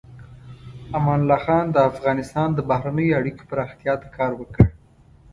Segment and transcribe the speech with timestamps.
[0.97, 4.65] امان الله خان د افغانستان د بهرنیو اړیکو پراختیا ته کار وکړ.